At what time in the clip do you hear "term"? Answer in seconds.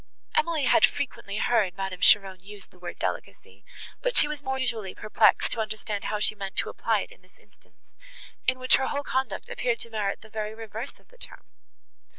11.19-11.45